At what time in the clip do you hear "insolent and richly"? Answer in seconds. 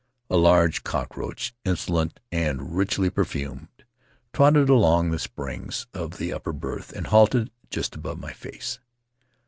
1.63-3.11